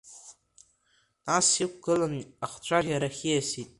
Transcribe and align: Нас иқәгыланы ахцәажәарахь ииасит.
Нас 1.27 1.47
иқәгыланы 1.63 2.21
ахцәажәарахь 2.45 3.21
ииасит. 3.25 3.69